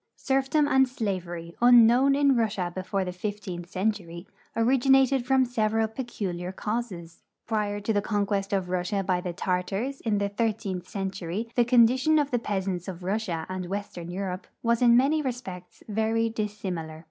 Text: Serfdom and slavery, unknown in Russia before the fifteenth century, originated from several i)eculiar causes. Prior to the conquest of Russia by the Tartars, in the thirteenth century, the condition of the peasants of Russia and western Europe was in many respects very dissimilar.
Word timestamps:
Serfdom 0.15 0.67
and 0.67 0.89
slavery, 0.89 1.53
unknown 1.61 2.15
in 2.15 2.35
Russia 2.35 2.71
before 2.73 3.05
the 3.05 3.11
fifteenth 3.11 3.69
century, 3.69 4.25
originated 4.55 5.27
from 5.27 5.45
several 5.45 5.87
i)eculiar 5.87 6.55
causes. 6.55 7.21
Prior 7.45 7.79
to 7.79 7.93
the 7.93 8.01
conquest 8.01 8.51
of 8.51 8.69
Russia 8.71 9.03
by 9.03 9.21
the 9.21 9.31
Tartars, 9.31 10.01
in 10.01 10.17
the 10.17 10.29
thirteenth 10.29 10.87
century, 10.87 11.49
the 11.53 11.63
condition 11.65 12.17
of 12.17 12.31
the 12.31 12.39
peasants 12.39 12.87
of 12.87 13.03
Russia 13.03 13.45
and 13.47 13.67
western 13.69 14.09
Europe 14.09 14.47
was 14.63 14.81
in 14.81 14.97
many 14.97 15.21
respects 15.21 15.83
very 15.87 16.31
dissimilar. 16.31 16.99